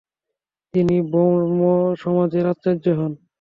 [0.73, 3.11] তিনি ব্রহ্মসমাজের আচার্য হন।